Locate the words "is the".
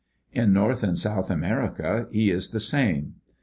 2.31-2.59